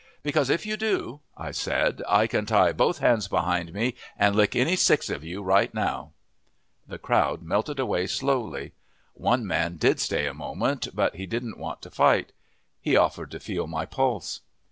[0.23, 4.55] "Because if you do," I said, "I can tie both hands behind me and lick
[4.55, 6.13] any six of you right now."
[6.87, 8.71] The crowd melted away slowly.
[9.13, 12.31] One man did stay a moment, but he didn't want to fight.
[12.81, 14.41] He offered to feel my pulse.